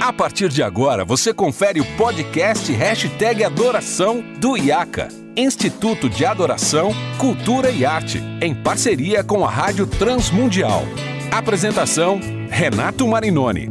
[0.00, 6.92] A partir de agora, você confere o podcast Hashtag Adoração do IACA, Instituto de Adoração,
[7.18, 10.82] Cultura e Arte, em parceria com a Rádio Transmundial.
[11.32, 13.70] Apresentação, Renato Marinoni.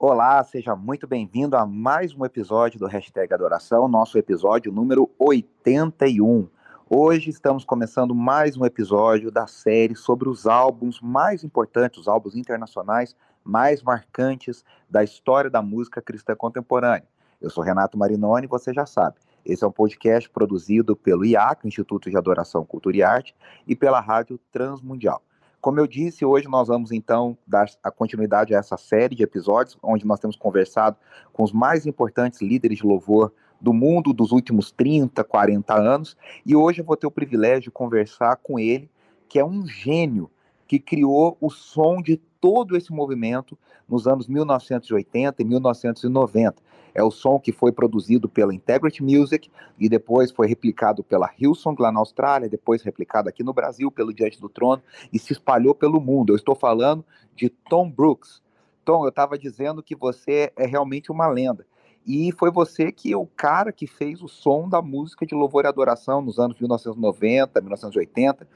[0.00, 6.48] Olá, seja muito bem-vindo a mais um episódio do Hashtag Adoração, nosso episódio número 81.
[6.94, 12.36] Hoje estamos começando mais um episódio da série sobre os álbuns mais importantes, os álbuns
[12.36, 17.08] internacionais mais marcantes da história da música cristã contemporânea.
[17.40, 19.16] Eu sou Renato Marinoni, você já sabe.
[19.42, 23.34] Esse é um podcast produzido pelo IAC, Instituto de Adoração, Cultura e Arte,
[23.66, 25.22] e pela Rádio Transmundial.
[25.62, 29.78] Como eu disse, hoje nós vamos então dar a continuidade a essa série de episódios,
[29.82, 30.98] onde nós temos conversado
[31.32, 36.56] com os mais importantes líderes de louvor do mundo dos últimos 30, 40 anos, e
[36.56, 38.90] hoje eu vou ter o privilégio de conversar com ele,
[39.28, 40.28] que é um gênio
[40.66, 43.56] que criou o som de todo esse movimento
[43.88, 46.56] nos anos 1980 e 1990.
[46.94, 51.80] É o som que foi produzido pela Integrity Music e depois foi replicado pela Hillsong
[51.80, 55.74] lá na Austrália, depois replicado aqui no Brasil pelo Diante do Trono e se espalhou
[55.74, 56.32] pelo mundo.
[56.32, 58.42] Eu estou falando de Tom Brooks.
[58.84, 61.64] Tom, eu estava dizendo que você é realmente uma lenda.
[62.06, 65.68] E foi você que o cara que fez o som da música de louvor e
[65.68, 68.48] adoração nos anos 1990, 1980.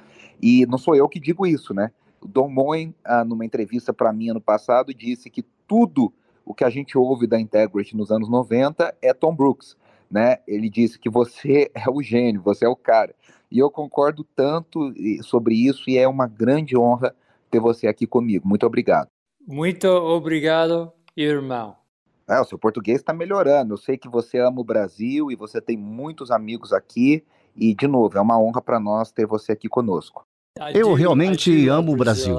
[0.42, 1.90] E não sou eu que digo isso, né?
[2.20, 6.12] O Don Moen, ah, numa entrevista para mim ano passado, disse que tudo
[6.44, 9.76] o que a gente ouve da Integrity nos anos 90 é Tom Brooks,
[10.10, 10.38] né?
[10.46, 13.14] Ele disse que você é o gênio, você é o cara.
[13.50, 17.14] E eu concordo tanto sobre isso e é uma grande honra
[17.50, 18.46] ter você aqui comigo.
[18.46, 19.08] Muito obrigado.
[19.46, 21.85] Muito obrigado, irmão.
[22.28, 23.74] É, o seu português está melhorando.
[23.74, 27.24] Eu sei que você ama o Brasil e você tem muitos amigos aqui.
[27.54, 30.26] E, de novo, é uma honra para nós ter você aqui conosco.
[30.74, 32.36] Eu realmente amo o Brasil.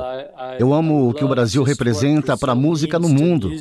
[0.59, 3.51] Eu amo o que o Brasil representa para a música no mundo.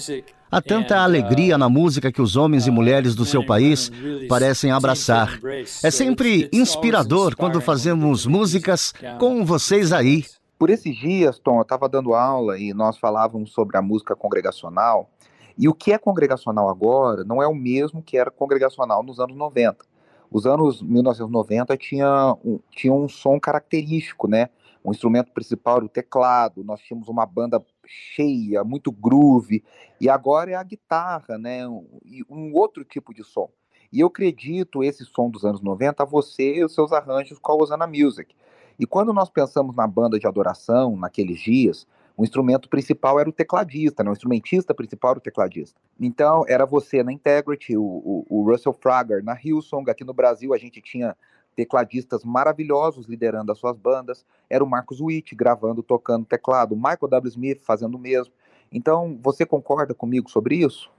[0.50, 3.92] Há tanta alegria na música que os homens e mulheres do seu país
[4.28, 5.38] parecem abraçar.
[5.84, 10.24] É sempre inspirador quando fazemos músicas com vocês aí.
[10.58, 15.10] Por esses dias, Tom, eu estava dando aula e nós falávamos sobre a música congregacional.
[15.58, 19.36] E o que é congregacional agora não é o mesmo que era congregacional nos anos
[19.36, 19.84] 90.
[20.30, 24.48] Os anos 1990 tinha um, tinha um som característico, né?
[24.84, 29.64] O instrumento principal era o teclado, nós tínhamos uma banda cheia, muito groove,
[30.00, 31.66] e agora é a guitarra, né?
[31.66, 31.86] Um,
[32.28, 33.50] um outro tipo de som.
[33.92, 37.52] E eu acredito esse som dos anos 90 a você e os seus arranjos com
[37.52, 38.34] a Osana Music.
[38.78, 43.32] E quando nós pensamos na banda de adoração naqueles dias, o instrumento principal era o
[43.32, 44.08] tecladista, né?
[44.08, 45.78] o instrumentista principal era o tecladista.
[46.00, 50.54] Então, era você na Integrity, o, o, o Russell Frager na Hillsong, aqui no Brasil
[50.54, 51.14] a gente tinha
[51.54, 57.08] tecladistas maravilhosos liderando as suas bandas, era o Marcos Witt gravando, tocando teclado, o Michael
[57.08, 57.28] W.
[57.28, 58.32] Smith fazendo o mesmo.
[58.72, 60.90] Então, você concorda comigo sobre isso?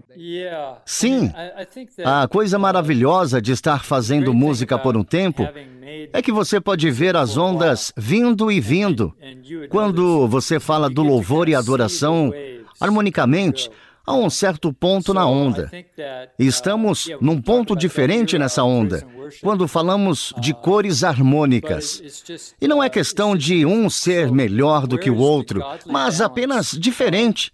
[0.86, 1.32] Sim.
[2.04, 5.48] A coisa maravilhosa de estar fazendo música por um tempo
[6.12, 9.14] é que você pode ver as ondas vindo e vindo.
[9.70, 12.34] Quando você fala do louvor e adoração
[12.80, 13.70] harmonicamente,
[14.06, 15.70] há um certo ponto na onda.
[16.40, 19.06] Estamos num ponto diferente nessa onda,
[19.42, 22.02] quando falamos de cores harmônicas.
[22.60, 27.52] E não é questão de um ser melhor do que o outro, mas apenas diferente.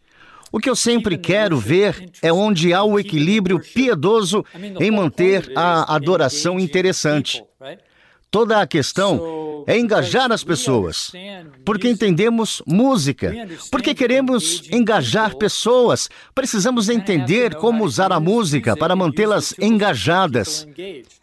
[0.56, 4.46] O que eu sempre quero ver é onde há o equilíbrio piedoso
[4.80, 7.44] em manter a adoração interessante.
[8.34, 11.12] Toda a questão é engajar as pessoas,
[11.64, 13.32] porque entendemos música,
[13.70, 16.10] porque queremos engajar pessoas.
[16.34, 20.68] Precisamos entender como usar a música para mantê-las engajadas.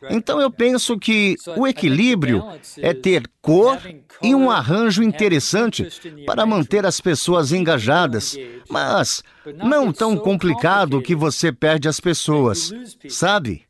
[0.09, 2.45] Então eu penso que o equilíbrio
[2.79, 3.77] é ter cor
[4.23, 5.89] e um arranjo interessante
[6.25, 8.37] para manter as pessoas engajadas,
[8.69, 9.21] mas
[9.57, 12.73] não tão complicado que você perde as pessoas,
[13.09, 13.63] sabe?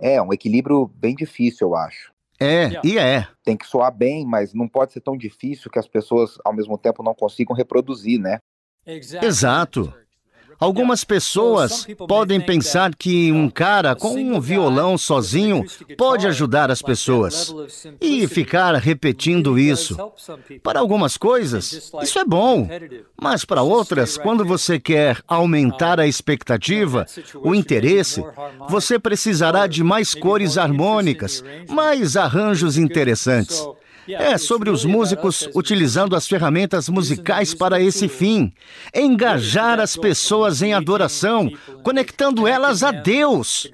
[0.00, 2.11] É, um equilíbrio bem difícil, eu acho.
[2.42, 3.26] É, e é.
[3.44, 6.76] Tem que soar bem, mas não pode ser tão difícil que as pessoas, ao mesmo
[6.76, 8.38] tempo, não consigam reproduzir, né?
[9.24, 9.92] Exato.
[10.58, 15.64] Algumas pessoas podem pensar que um cara com um violão sozinho
[15.96, 17.54] pode ajudar as pessoas
[18.00, 19.96] e ficar repetindo isso.
[20.62, 22.68] Para algumas coisas, isso é bom,
[23.20, 27.06] mas para outras, quando você quer aumentar a expectativa,
[27.42, 28.24] o interesse,
[28.68, 33.64] você precisará de mais cores harmônicas, mais arranjos interessantes.
[34.08, 38.52] É sobre os músicos utilizando as ferramentas musicais para esse fim.
[38.94, 41.50] Engajar as pessoas em adoração,
[41.82, 43.70] conectando elas a Deus.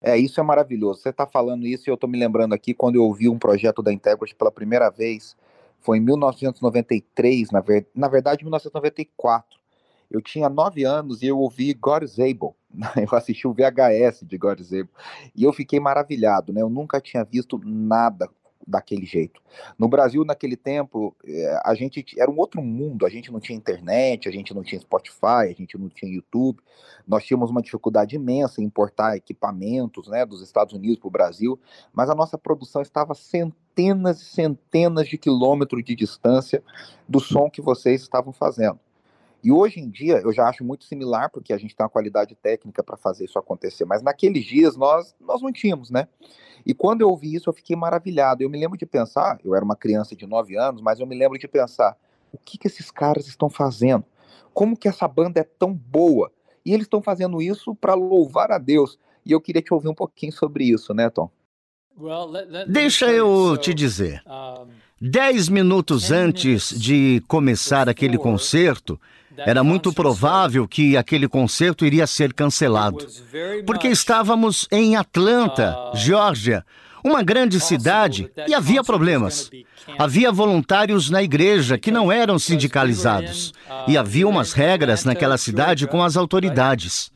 [0.00, 1.00] É, isso é maravilhoso.
[1.00, 3.82] Você está falando isso e eu estou me lembrando aqui quando eu ouvi um projeto
[3.82, 5.36] da Integrity pela primeira vez.
[5.80, 9.58] Foi em 1993, na, ver, na verdade, 1994.
[10.10, 12.54] Eu tinha nove anos e eu ouvi God is Able.
[12.96, 14.90] Eu assisti o VHS de God is Able.
[15.34, 16.60] E eu fiquei maravilhado, né?
[16.60, 18.28] Eu nunca tinha visto nada
[18.66, 19.40] daquele jeito.
[19.78, 23.56] No Brasil, naquele tempo, eh, a gente era um outro mundo, a gente não tinha
[23.56, 26.60] internet, a gente não tinha Spotify, a gente não tinha YouTube,
[27.06, 31.58] nós tínhamos uma dificuldade imensa em importar equipamentos né, dos Estados Unidos para o Brasil,
[31.92, 36.62] mas a nossa produção estava centenas e centenas de quilômetros de distância
[37.08, 38.80] do som que vocês estavam fazendo.
[39.46, 42.34] E hoje em dia eu já acho muito similar, porque a gente tem uma qualidade
[42.34, 46.08] técnica para fazer isso acontecer, mas naqueles dias nós, nós não tínhamos, né?
[46.66, 48.42] E quando eu ouvi isso, eu fiquei maravilhado.
[48.42, 51.16] Eu me lembro de pensar, eu era uma criança de 9 anos, mas eu me
[51.16, 51.96] lembro de pensar,
[52.32, 54.04] o que, que esses caras estão fazendo?
[54.52, 56.32] Como que essa banda é tão boa?
[56.64, 58.98] E eles estão fazendo isso para louvar a Deus.
[59.24, 61.30] E eu queria te ouvir um pouquinho sobre isso, né, Tom?
[62.66, 64.24] Deixa eu te dizer.
[65.00, 69.00] Dez minutos antes de começar aquele concerto,
[69.38, 73.06] era muito provável que aquele concerto iria ser cancelado,
[73.66, 76.64] porque estávamos em Atlanta, Geórgia,
[77.04, 79.48] uma grande cidade, e havia problemas.
[79.96, 83.52] Havia voluntários na igreja que não eram sindicalizados,
[83.86, 87.10] e havia umas regras naquela cidade com as autoridades.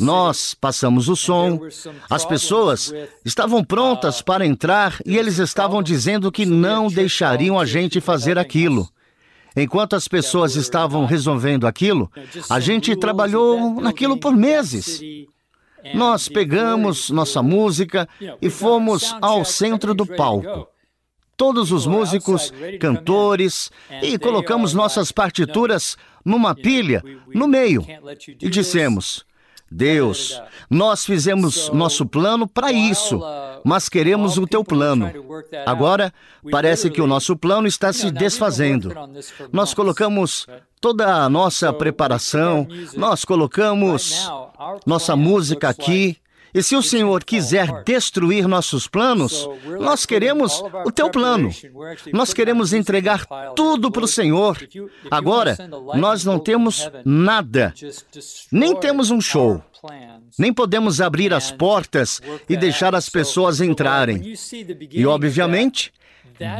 [0.00, 1.60] Nós passamos o som,
[2.08, 2.92] as pessoas
[3.24, 8.88] estavam prontas para entrar e eles estavam dizendo que não deixariam a gente fazer aquilo.
[9.56, 12.10] Enquanto as pessoas estavam resolvendo aquilo,
[12.50, 15.00] a gente trabalhou naquilo por meses.
[15.94, 18.06] Nós pegamos nossa música
[18.42, 20.68] e fomos ao centro do palco.
[21.36, 23.70] Todos os músicos, cantores,
[24.02, 27.02] e colocamos nossas partituras numa pilha
[27.34, 27.86] no meio
[28.40, 29.24] e dissemos:
[29.70, 30.40] Deus,
[30.70, 33.20] nós fizemos nosso plano para isso,
[33.64, 35.10] mas queremos o teu plano.
[35.64, 36.12] Agora,
[36.50, 38.92] parece que o nosso plano está se desfazendo.
[39.52, 40.46] Nós colocamos
[40.80, 44.30] toda a nossa preparação, nós colocamos
[44.86, 46.16] nossa música aqui,
[46.54, 49.48] e se o Senhor quiser destruir nossos planos,
[49.78, 51.50] nós queremos o teu plano.
[52.12, 54.58] Nós queremos entregar tudo para o Senhor.
[55.10, 55.56] Agora,
[55.94, 57.74] nós não temos nada,
[58.50, 59.62] nem temos um show.
[60.38, 64.34] Nem podemos abrir as portas e deixar as pessoas entrarem.
[64.90, 65.92] E, obviamente,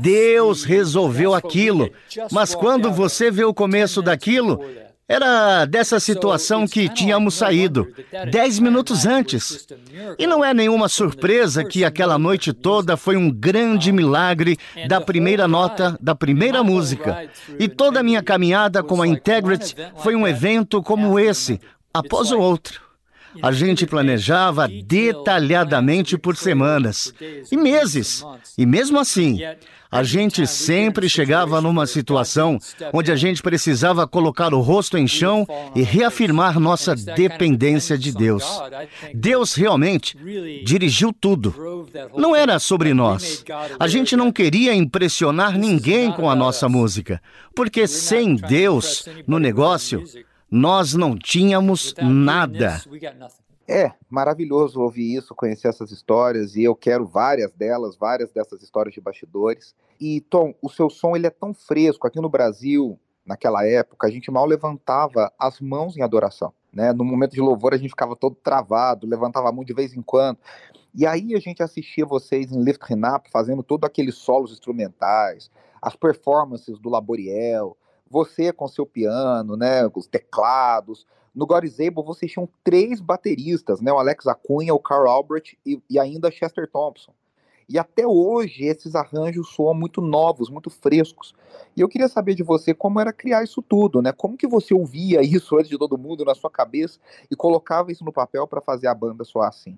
[0.00, 1.90] Deus resolveu aquilo.
[2.30, 4.64] Mas quando você vê o começo daquilo,
[5.08, 7.87] era dessa situação que tínhamos saído,
[8.31, 9.67] dez minutos antes.
[10.19, 14.58] E não é nenhuma surpresa que aquela noite toda foi um grande milagre
[14.88, 17.29] da primeira nota da primeira música.
[17.58, 21.61] E toda a minha caminhada com a Integrity foi um evento como esse,
[21.94, 22.85] após o outro.
[23.42, 27.12] A gente planejava detalhadamente por semanas
[27.50, 28.24] e meses.
[28.56, 29.38] E mesmo assim,
[29.90, 32.58] a gente sempre chegava numa situação
[32.92, 38.44] onde a gente precisava colocar o rosto em chão e reafirmar nossa dependência de Deus.
[39.14, 40.16] Deus realmente
[40.64, 41.86] dirigiu tudo.
[42.16, 43.44] Não era sobre nós.
[43.78, 47.20] A gente não queria impressionar ninguém com a nossa música,
[47.54, 50.04] porque sem Deus no negócio,
[50.50, 52.81] nós não tínhamos nada.
[53.69, 58.94] É maravilhoso ouvir isso, conhecer essas histórias e eu quero várias delas, várias dessas histórias
[58.94, 59.75] de bastidores.
[60.00, 64.10] E Tom, o seu som ele é tão fresco aqui no Brasil, naquela época, a
[64.10, 66.93] gente mal levantava as mãos em adoração, né?
[66.93, 70.03] No momento de louvor a gente ficava todo travado, levantava a mão de vez em
[70.03, 70.38] quando.
[70.94, 75.50] E aí a gente assistia vocês em Lift Renap fazendo todos aqueles solos instrumentais,
[75.82, 77.76] as performances do Laboriel,
[78.10, 83.82] você com seu piano, né, os teclados, no God is Able, vocês tinham três bateristas,
[83.82, 83.93] né?
[83.93, 87.13] O Alex Acunha, o Carl Albrecht e, e ainda Chester Thompson.
[87.69, 91.34] E até hoje esses arranjos soam muito novos, muito frescos.
[91.77, 94.13] E eu queria saber de você como era criar isso tudo, né?
[94.13, 96.98] Como que você ouvia isso antes de todo mundo na sua cabeça
[97.31, 99.77] e colocava isso no papel para fazer a banda soar assim?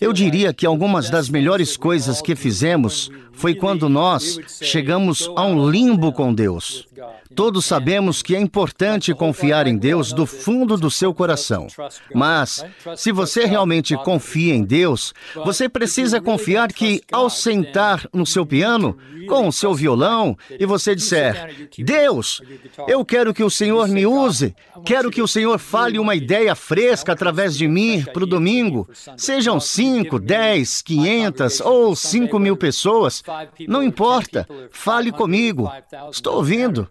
[0.00, 5.68] Eu diria que algumas das melhores coisas que fizemos foi quando nós chegamos a um
[5.68, 6.86] limbo com Deus.
[7.34, 11.66] Todos sabemos que é importante confiar em Deus do fundo do seu coração.
[12.14, 12.64] Mas,
[12.96, 15.12] se você realmente confia em Deus,
[15.44, 18.96] você precisa confiar que, ao sentar no seu piano,
[19.28, 22.40] com o seu violão, e você disser: Deus,
[22.88, 24.54] eu quero que o Senhor me use,
[24.84, 29.55] quero que o Senhor fale uma ideia fresca através de mim para o domingo, sejam
[29.60, 33.22] sejam 5, 10, 500 ou 5 mil pessoas,
[33.68, 35.70] não importa, fale comigo.
[36.10, 36.88] Estou ouvindo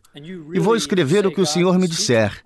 [0.54, 2.44] e vou escrever o que o Senhor me disser.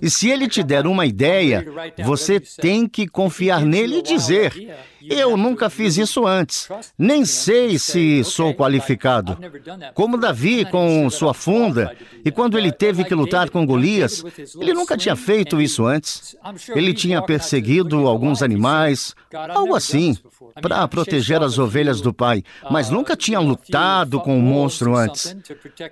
[0.00, 1.66] E se ele te der uma ideia,
[2.04, 4.52] você tem que confiar nele e dizer:
[5.08, 6.68] Eu nunca fiz isso antes.
[6.98, 9.38] Nem sei se sou qualificado.
[9.94, 14.24] Como Davi com sua funda, e quando ele teve que lutar com Golias,
[14.60, 16.36] ele nunca tinha feito isso antes.
[16.74, 19.14] Ele tinha perseguido alguns animais,
[19.50, 20.16] algo assim,
[20.60, 25.36] para proteger as ovelhas do pai, mas nunca tinha lutado com um monstro antes.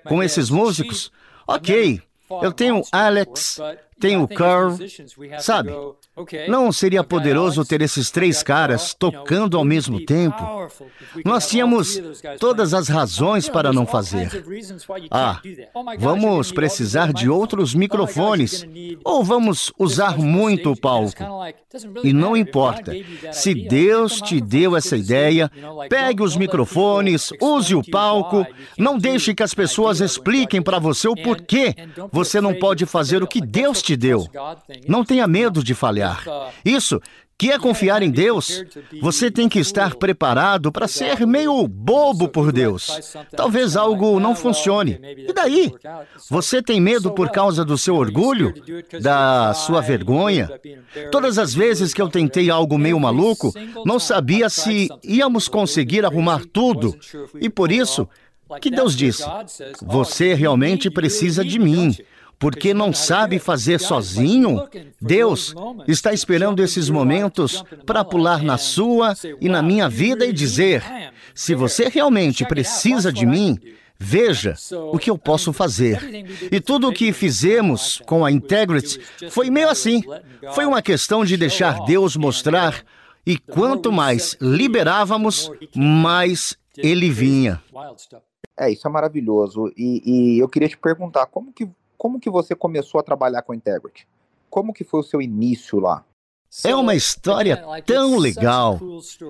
[0.05, 1.11] Com esses músicos,
[1.47, 2.01] ok,
[2.43, 3.59] eu tenho Alex,
[4.01, 4.77] tenho Carl,
[5.39, 5.71] sabe?
[6.49, 10.43] Não seria poderoso ter esses três caras tocando ao mesmo tempo?
[11.25, 12.01] Nós tínhamos
[12.39, 14.45] todas as razões para não fazer.
[15.11, 15.41] Ah,
[15.99, 18.67] vamos precisar de outros microfones
[19.05, 21.25] ou vamos usar muito o palco.
[22.03, 22.93] E não importa.
[23.33, 25.51] Se Deus te deu essa ideia,
[25.89, 28.47] pegue os microfones, use o palco,
[28.79, 31.75] não deixe que as pessoas expliquem para você o porquê
[32.13, 34.27] você não pode fazer o que Deus te deu.
[34.87, 36.25] Não tenha medo de falhar.
[36.65, 37.01] Isso
[37.37, 38.63] que é confiar em Deus,
[39.01, 43.15] você tem que estar preparado para ser meio bobo por Deus.
[43.35, 45.01] Talvez algo não funcione.
[45.27, 45.73] E daí?
[46.29, 48.53] Você tem medo por causa do seu orgulho?
[49.01, 50.51] Da sua vergonha?
[51.11, 53.53] Todas as vezes que eu tentei algo meio maluco,
[53.87, 56.95] não sabia se íamos conseguir arrumar tudo.
[57.41, 58.07] E por isso
[58.61, 59.25] que Deus disse:
[59.83, 61.97] Você realmente precisa de mim
[62.41, 64.67] porque não sabe fazer sozinho?
[65.01, 65.55] Deus
[65.87, 70.83] está esperando esses momentos para pular na sua e na minha vida e dizer:
[71.35, 73.59] se você realmente precisa de mim,
[74.03, 74.55] Veja
[74.91, 76.01] o que eu posso fazer.
[76.51, 80.03] E tudo o que fizemos com a Integrity foi meio assim.
[80.55, 82.83] Foi uma questão de deixar Deus mostrar,
[83.27, 87.63] e quanto mais liberávamos, mais ele vinha.
[88.59, 89.71] É, isso é maravilhoso.
[89.77, 90.03] E,
[90.37, 91.69] e eu queria te perguntar, como que
[92.01, 94.09] como que você começou a trabalhar com Integrity?
[94.49, 96.03] Como que foi o seu início lá?
[96.65, 98.81] É uma história tão legal.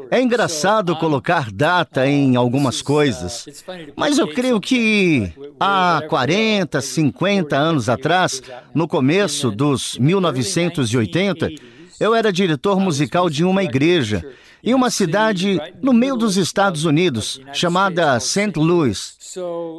[0.09, 3.65] É engraçado colocar data em algumas coisas,
[3.97, 8.41] mas eu creio que há 40, 50 anos atrás,
[8.73, 11.51] no começo dos 1980,
[11.99, 14.25] eu era diretor musical de uma igreja
[14.63, 18.53] em uma cidade no meio dos Estados Unidos, chamada St.
[18.57, 19.17] Louis.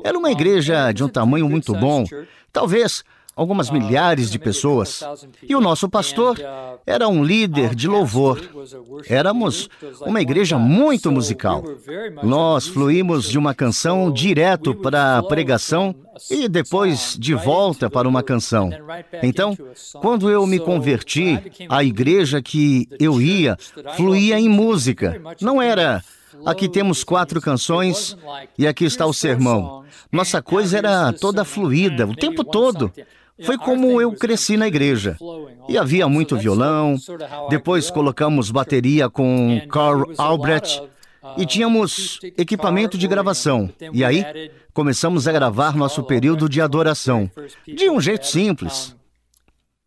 [0.04, 2.06] Era uma igreja de um tamanho muito bom,
[2.52, 3.04] talvez
[3.36, 5.04] algumas milhares de pessoas.
[5.48, 6.38] E o nosso pastor
[6.86, 8.42] era um líder de louvor.
[9.08, 9.70] Éramos
[10.02, 11.64] uma igreja muito musical.
[12.24, 15.96] Nós fluímos de uma canção direto para a pregação
[16.30, 18.70] e depois de volta para uma canção.
[19.24, 19.58] Então,
[20.02, 23.58] quando eu me converti, a igreja que eu ia
[23.96, 25.22] fluía em música.
[25.40, 26.04] Não era
[26.46, 28.18] Aqui temos quatro canções
[28.58, 29.84] e aqui está o sermão.
[30.12, 32.92] Nossa coisa era toda fluida, o tempo todo.
[33.44, 35.18] Foi como eu cresci na igreja.
[35.68, 36.96] E havia muito violão.
[37.50, 40.82] Depois colocamos bateria com Carl Albrecht.
[41.38, 43.70] E tínhamos equipamento de gravação.
[43.94, 47.30] E aí começamos a gravar nosso período de adoração.
[47.68, 48.96] De um jeito simples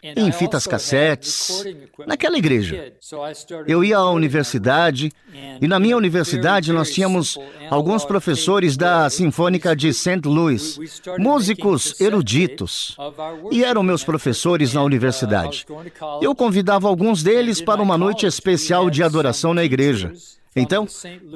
[0.04, 1.64] em fitas cassetes,
[2.06, 2.92] naquela igreja.
[3.66, 5.10] Eu ia à universidade
[5.60, 7.38] e na minha universidade nós tínhamos
[7.70, 10.20] alguns professores da Sinfônica de St.
[10.26, 10.78] Louis,
[11.18, 12.96] músicos eruditos,
[13.50, 15.64] e eram meus professores na universidade.
[16.20, 20.12] Eu convidava alguns deles para uma noite especial de adoração na igreja.
[20.56, 20.86] Então,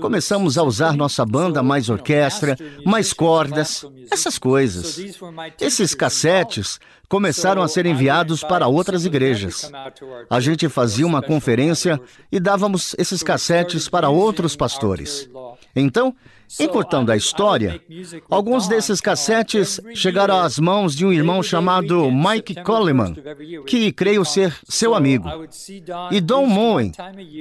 [0.01, 4.99] começamos a usar nossa banda mais orquestra, mais cordas, essas coisas.
[5.61, 9.71] Esses cassetes começaram a ser enviados para outras igrejas.
[10.31, 15.29] A gente fazia uma conferência e dávamos esses cassetes para outros pastores.
[15.75, 16.15] Então,
[16.61, 17.81] Encurtando a história,
[18.31, 23.14] alguns desses cassetes chegaram às mãos de um irmão chamado Mike Coleman,
[23.67, 25.28] que creio ser seu amigo.
[26.11, 26.93] E Don Moen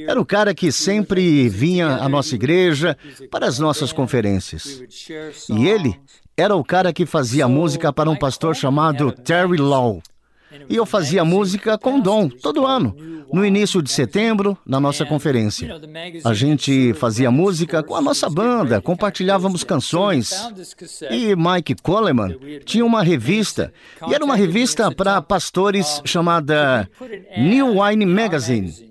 [0.07, 2.97] era o cara que sempre vinha à nossa igreja
[3.31, 4.81] para as nossas conferências.
[5.49, 5.99] E ele
[6.35, 10.01] era o cara que fazia música para um pastor chamado Terry Law.
[10.69, 12.95] E eu fazia música com Dom todo ano,
[13.31, 15.79] no início de setembro, na nossa conferência.
[16.23, 20.31] A gente fazia música com a nossa banda, compartilhávamos canções.
[21.11, 22.35] E Mike Coleman
[22.65, 23.73] tinha uma revista,
[24.07, 26.89] e era uma revista para pastores chamada
[27.37, 28.87] New Wine Magazine.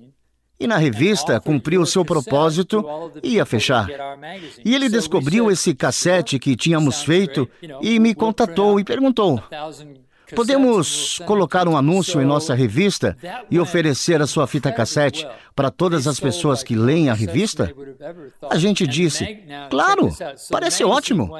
[0.58, 2.84] E na revista cumpriu o seu propósito
[3.22, 3.86] e ia fechar.
[4.64, 7.46] E ele descobriu esse cassete que tínhamos feito
[7.82, 9.42] e me contatou e perguntou:
[10.34, 13.16] Podemos colocar um anúncio em nossa revista
[13.50, 17.72] e oferecer a sua fita cassete para todas as pessoas que leem a revista?
[18.50, 20.10] A gente disse, claro,
[20.50, 21.30] parece ótimo.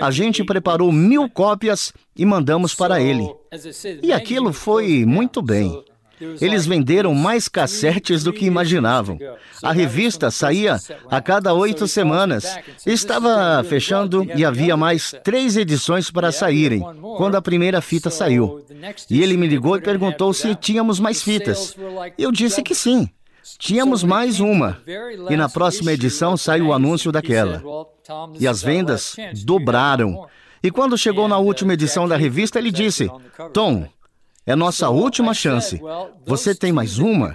[0.00, 3.28] A gente preparou mil cópias e mandamos para ele.
[4.02, 5.84] E aquilo foi muito bem.
[6.40, 9.18] Eles venderam mais cassetes do que imaginavam.
[9.62, 10.78] A revista saía
[11.10, 12.56] a cada oito semanas.
[12.86, 16.80] Estava fechando e havia mais três edições para saírem,
[17.16, 18.64] quando a primeira fita saiu.
[19.10, 21.76] E ele me ligou e perguntou se tínhamos mais fitas.
[22.16, 23.08] Eu disse que sim.
[23.58, 24.78] Tínhamos mais uma.
[25.30, 27.62] E na próxima edição saiu o anúncio daquela.
[28.38, 30.26] E as vendas dobraram.
[30.62, 33.08] E quando chegou na última edição da revista, ele disse:
[33.52, 33.86] Tom,
[34.48, 35.80] é nossa última chance.
[36.24, 37.34] Você tem mais uma?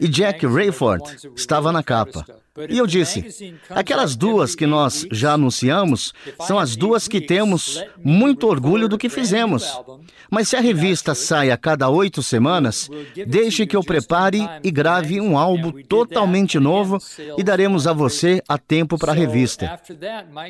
[0.00, 2.26] E Jack Rayford estava na capa.
[2.68, 8.48] E eu disse: aquelas duas que nós já anunciamos são as duas que temos muito
[8.48, 9.80] orgulho do que fizemos.
[10.28, 12.90] Mas se a revista sai a cada oito semanas,
[13.28, 16.98] deixe que eu prepare e grave um álbum totalmente novo
[17.36, 19.80] e daremos a você a tempo para a revista.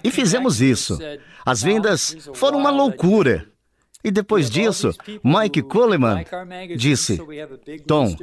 [0.02, 0.98] E fizemos isso.
[1.44, 3.46] As vendas foram uma loucura.
[4.04, 6.24] E depois disso, Mike Coleman
[6.76, 7.20] disse:
[7.84, 8.16] Tom,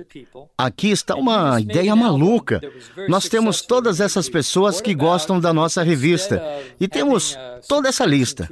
[0.58, 2.62] aqui está uma ideia maluca.
[3.10, 6.42] Nós temos todas essas pessoas que gostam da nossa revista
[6.80, 8.50] e temos toda essa lista.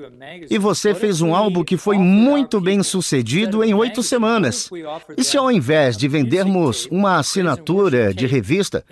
[0.50, 4.70] E você fez um álbum que foi muito bem sucedido em oito semanas.
[5.18, 8.84] E se ao invés de vendermos uma assinatura de revista,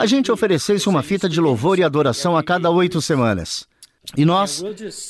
[0.00, 3.64] a gente oferecesse uma fita de louvor e adoração a cada oito semanas?
[4.14, 4.62] E nós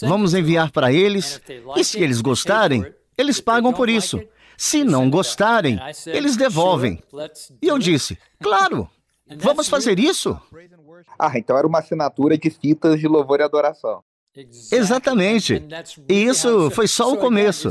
[0.03, 1.41] vamos enviar para eles,
[1.77, 2.87] e se eles gostarem,
[3.19, 4.21] eles pagam por isso.
[4.57, 7.03] Se não gostarem, eles devolvem.
[7.61, 8.89] E eu disse: claro,
[9.37, 10.39] vamos fazer isso.
[11.19, 14.03] Ah, então era uma assinatura de fitas de louvor e adoração.
[14.71, 15.63] Exatamente.
[16.09, 17.71] E isso foi só o começo.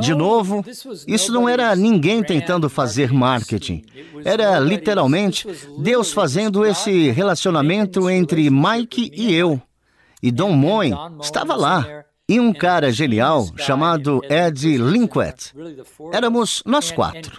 [0.00, 0.64] De novo,
[1.06, 3.84] isso não era ninguém tentando fazer marketing.
[4.24, 5.46] Era literalmente
[5.78, 9.60] Deus fazendo esse relacionamento entre Mike e eu.
[10.22, 12.04] E Don Moen estava lá.
[12.28, 15.54] E um cara genial chamado Ed Linquet.
[16.12, 17.36] Éramos nós quatro.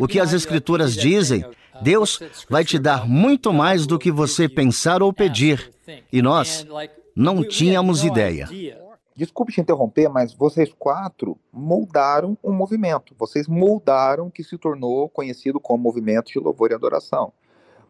[0.00, 1.44] O que as Escrituras dizem,
[1.82, 5.70] Deus vai te dar muito mais do que você pensar ou pedir.
[6.10, 6.66] E nós
[7.14, 8.48] não tínhamos ideia.
[9.16, 13.14] Desculpe te interromper, mas vocês quatro moldaram um movimento.
[13.16, 17.32] Vocês moldaram o que se tornou conhecido como movimento de louvor e adoração.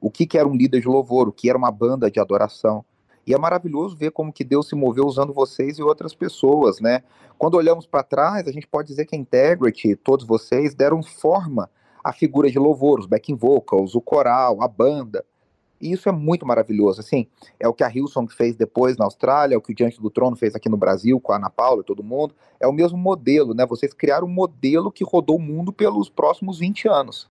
[0.00, 2.84] O que, que era um líder de louvor, o que era uma banda de adoração.
[3.26, 7.02] E é maravilhoso ver como que Deus se moveu usando vocês e outras pessoas, né?
[7.38, 11.70] Quando olhamos para trás, a gente pode dizer que a Integrity, todos vocês, deram forma
[12.02, 15.24] à figura de louvor, os backing vocals, o coral, a banda.
[15.80, 17.00] E isso é muito maravilhoso.
[17.00, 17.26] Assim,
[17.58, 20.10] é o que a Hillsong fez depois na Austrália, é o que o Diante do
[20.10, 22.34] Trono fez aqui no Brasil com a Ana Paula e todo mundo.
[22.60, 23.66] É o mesmo modelo, né?
[23.66, 27.33] Vocês criaram um modelo que rodou o mundo pelos próximos 20 anos.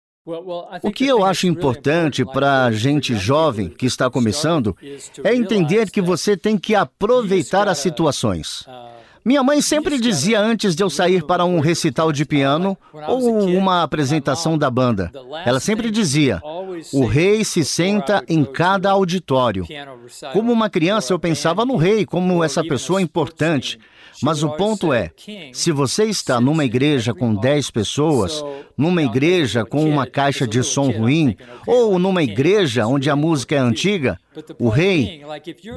[0.84, 4.76] O que eu acho importante para a gente jovem que está começando
[5.24, 8.66] é entender que você tem que aproveitar as situações.
[9.24, 12.78] Minha mãe sempre dizia antes de eu sair para um recital de piano
[13.08, 15.12] ou uma apresentação da banda.
[15.46, 16.42] Ela sempre dizia:
[16.94, 19.66] o rei se senta em cada auditório.
[20.34, 23.80] Como uma criança, eu pensava no rei como essa pessoa importante.
[24.22, 25.12] Mas o ponto é:
[25.54, 28.44] se você está numa igreja com 10 pessoas,
[28.78, 31.36] numa igreja com uma caixa de som ruim,
[31.68, 34.18] ou numa igreja onde a música é antiga,
[34.58, 35.22] o rei,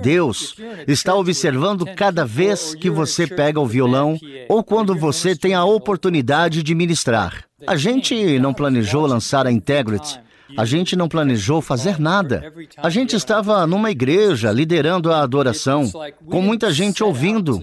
[0.02, 4.18] Deus, está observando cada vez que você pega o violão
[4.48, 7.44] ou quando você tem a oportunidade de ministrar.
[7.66, 10.18] A gente não planejou lançar a Integrity
[10.56, 12.52] a gente não planejou fazer nada.
[12.76, 15.90] A gente estava numa igreja liderando a adoração,
[16.26, 17.62] com muita gente ouvindo,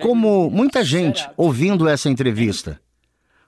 [0.00, 2.80] como muita gente ouvindo essa entrevista.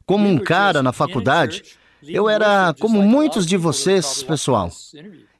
[0.04, 1.62] Como um cara na faculdade,
[2.02, 4.70] eu era como muitos de vocês, pessoal,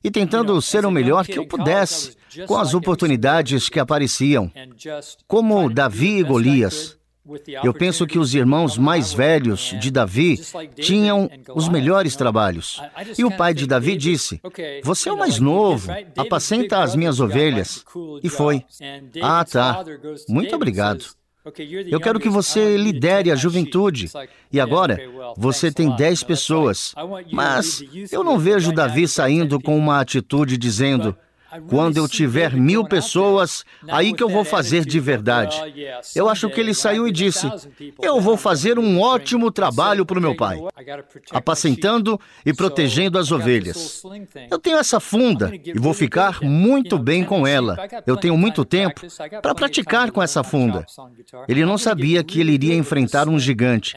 [0.02, 4.50] e tentando ser o melhor que eu pudesse com as oportunidades que apareciam,
[5.26, 6.96] como Davi e Golias.
[7.62, 10.40] Eu penso que os irmãos mais velhos de Davi
[10.74, 12.82] tinham os melhores trabalhos.
[13.16, 14.40] E o pai de Davi disse:
[14.82, 17.84] Você é o mais novo, apacenta as minhas ovelhas.
[18.22, 18.64] E foi.
[19.22, 19.84] Ah, tá.
[20.28, 21.04] Muito obrigado.
[21.90, 24.10] Eu quero que você lidere a juventude.
[24.52, 24.98] E agora,
[25.36, 26.94] você tem dez pessoas.
[27.32, 31.16] Mas eu não vejo Davi saindo com uma atitude dizendo:
[31.68, 35.56] quando eu tiver mil pessoas, aí que eu vou fazer de verdade.
[36.14, 37.46] Eu acho que ele saiu e disse:
[38.00, 40.58] Eu vou fazer um ótimo trabalho para o meu pai,
[41.30, 44.02] apacentando e protegendo as ovelhas.
[44.50, 47.76] Eu tenho essa funda e vou ficar muito bem com ela.
[48.06, 49.02] Eu tenho muito tempo
[49.42, 50.86] para praticar com essa funda.
[51.48, 53.96] Ele não sabia que ele iria enfrentar um gigante.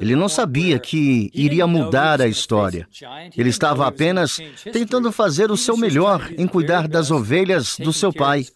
[0.00, 2.88] Ele não sabia que iria mudar a história.
[3.36, 4.38] Ele estava apenas
[4.72, 8.46] tentando fazer o seu melhor em cuidar cuidar das ovelhas do seu pai.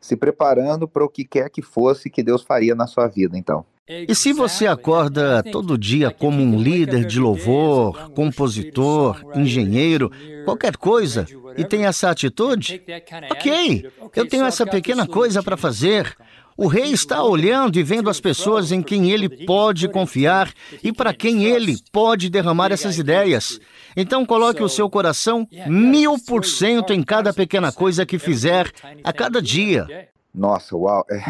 [0.00, 3.64] Se preparando para o que quer que fosse que Deus faria na sua vida, então.
[3.86, 10.10] E se você acorda todo dia como um líder de louvor, compositor, engenheiro,
[10.46, 12.82] qualquer coisa, e tem essa atitude,
[13.30, 16.16] ok, eu tenho essa pequena coisa para fazer.
[16.56, 21.12] O rei está olhando e vendo as pessoas em quem ele pode confiar e para
[21.12, 23.58] quem ele pode derramar essas ideias.
[23.96, 28.70] Então coloque o seu coração mil por cento em cada pequena coisa que fizer
[29.02, 30.08] a cada dia.
[30.32, 31.04] Nossa, uau!
[31.10, 31.22] É,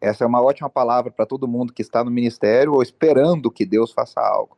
[0.00, 3.64] essa é uma ótima palavra para todo mundo que está no ministério ou esperando que
[3.64, 4.56] Deus faça algo.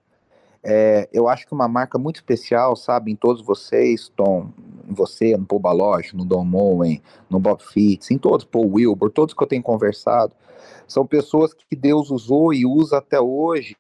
[0.63, 4.51] É, eu acho que uma marca muito especial, sabe, em todos vocês, Tom,
[4.91, 5.63] em você, no Paul
[6.15, 10.33] no Don Moen, no Bob Fitts, em todos, Paul Wilbur, todos que eu tenho conversado,
[10.87, 13.77] são pessoas que Deus usou e usa até hoje,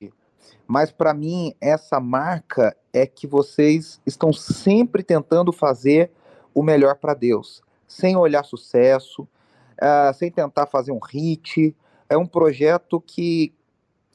[0.66, 6.11] mas para mim essa marca é que vocês estão sempre tentando fazer
[6.55, 11.75] o melhor para Deus, sem olhar sucesso, uh, sem tentar fazer um hit.
[12.09, 13.53] É um projeto que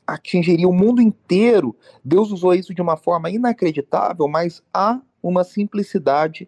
[0.08, 1.76] atingiria o mundo inteiro.
[2.04, 6.48] Deus usou isso de uma forma inacreditável, mas há uma simplicidade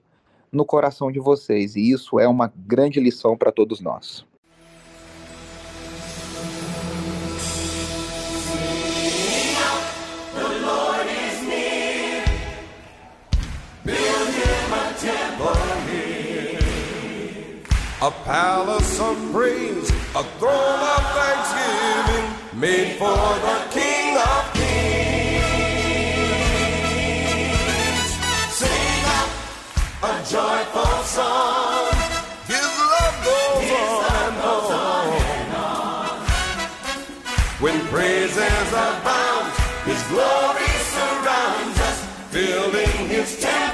[0.52, 4.26] no coração de vocês, e isso é uma grande lição para todos nós.
[18.00, 23.87] a palace of praise, a throne of thanksgiving made for the King
[30.08, 31.92] a joyful song.
[32.48, 36.20] His love goes, His on, love and goes on, and on.
[37.60, 39.52] When praises abound,
[39.84, 41.98] His glory surrounds us,
[42.32, 43.67] filling His temple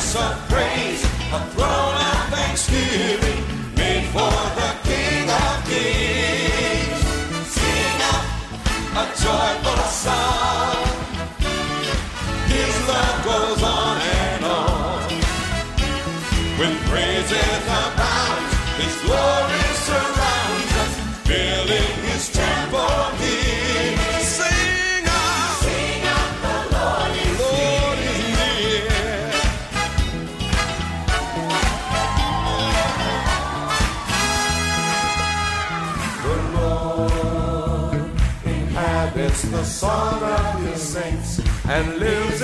[0.00, 3.44] of praise, a throne of thanksgiving
[3.76, 7.00] made for the King of Kings.
[7.46, 8.24] Sing out
[8.96, 9.69] a joyful
[41.70, 42.39] and lives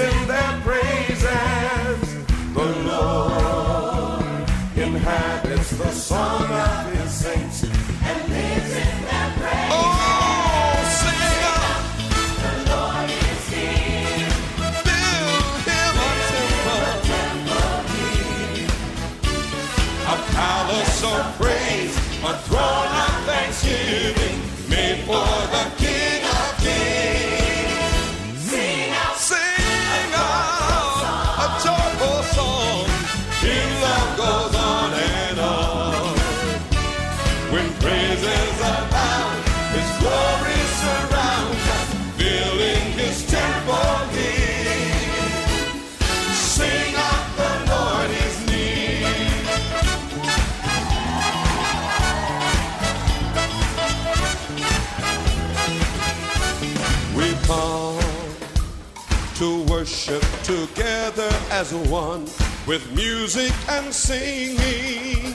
[59.87, 62.23] worship together as one
[62.67, 65.35] with music and singing.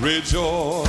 [0.00, 0.86] Rejoice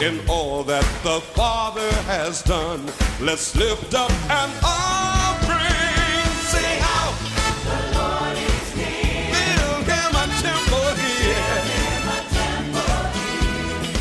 [0.00, 2.84] in all that the Father has done.
[3.20, 6.28] Let's lift up an offering.
[6.52, 7.14] Sing out.
[7.64, 9.30] The Lord is here.
[9.32, 11.56] Build him a temple here.
[11.72, 13.92] Him A, temple here.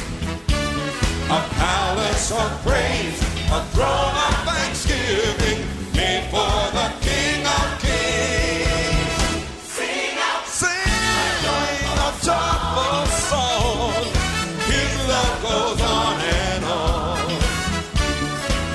[1.29, 5.59] a palace of praise, a throne of thanksgiving
[5.93, 9.43] made for the King of Kings.
[9.75, 11.43] Sing out, sing
[11.99, 13.91] a joyful song.
[14.71, 17.19] His love goes on and on.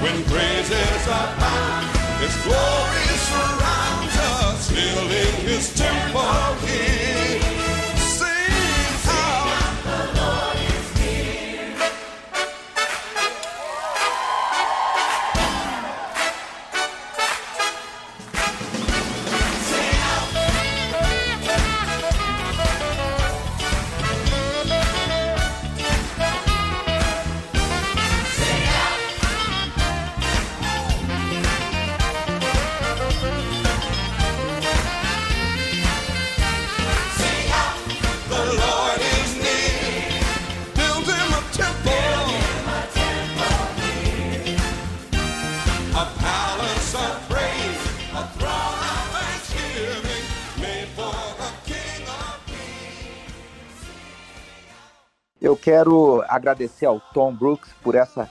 [0.02, 1.04] When praises
[2.20, 6.75] His glory surrounds us, filling His temple
[55.66, 58.30] quero agradecer ao Tom Brooks por essa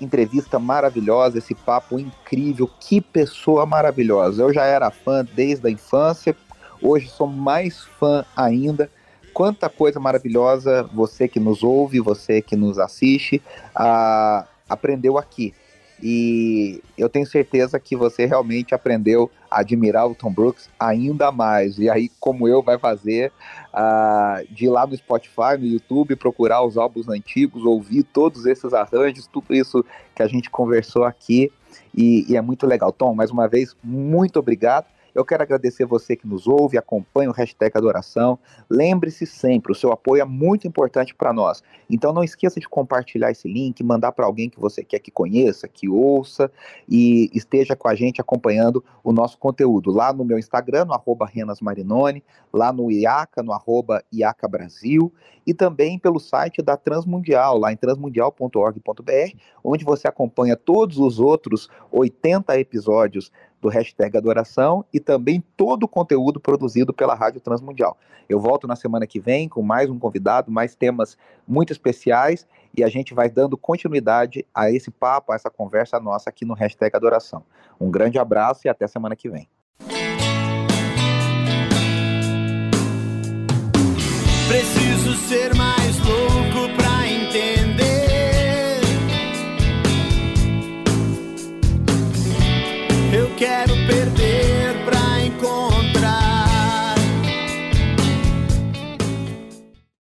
[0.00, 2.68] entrevista maravilhosa, esse papo incrível.
[2.80, 4.42] Que pessoa maravilhosa.
[4.42, 6.34] Eu já era fã desde a infância,
[6.82, 8.90] hoje sou mais fã ainda.
[9.32, 13.40] Quanta coisa maravilhosa você que nos ouve, você que nos assiste,
[13.76, 15.54] uh, aprendeu aqui.
[16.02, 21.78] E eu tenho certeza que você realmente aprendeu a admirar o Tom Brooks ainda mais.
[21.78, 23.30] E aí, como eu, vai fazer
[23.72, 28.72] uh, de ir lá no Spotify, no YouTube, procurar os álbuns antigos, ouvir todos esses
[28.74, 29.84] arranjos, tudo isso
[30.14, 31.52] que a gente conversou aqui.
[31.96, 32.90] E, e é muito legal.
[32.90, 34.86] Tom, mais uma vez, muito obrigado.
[35.14, 38.38] Eu quero agradecer você que nos ouve, acompanha o hashtag Adoração.
[38.68, 41.62] Lembre-se sempre, o seu apoio é muito importante para nós.
[41.88, 45.68] Então não esqueça de compartilhar esse link, mandar para alguém que você quer que conheça,
[45.68, 46.50] que ouça
[46.88, 51.26] e esteja com a gente acompanhando o nosso conteúdo lá no meu Instagram, no arroba
[51.26, 52.22] Renas Marinoni,
[52.52, 55.12] lá no IACA, no arroba IACA Brasil,
[55.46, 61.68] e também pelo site da Transmundial, lá em transmundial.org.br, onde você acompanha todos os outros
[61.90, 63.30] 80 episódios
[63.62, 67.96] do hashtag Adoração e também todo o conteúdo produzido pela Rádio Transmundial.
[68.28, 72.46] Eu volto na semana que vem com mais um convidado, mais temas muito especiais
[72.76, 76.54] e a gente vai dando continuidade a esse papo, a essa conversa nossa aqui no
[76.54, 77.44] hashtag Adoração.
[77.80, 79.48] Um grande abraço e até semana que vem.